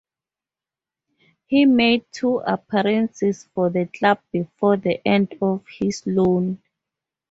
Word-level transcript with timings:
He 1.45 1.65
made 1.65 2.05
two 2.11 2.39
appearances 2.39 3.47
for 3.53 3.69
the 3.69 3.85
club 3.85 4.19
before 4.31 4.77
the 4.77 4.99
end 5.07 5.35
of 5.41 5.63
his 5.79 6.01
loan. 6.07 6.59